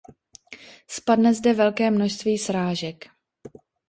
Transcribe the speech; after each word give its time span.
Spadne 0.87 1.33
zde 1.33 1.53
velké 1.53 1.91
množství 1.91 2.37
srážek. 2.37 3.05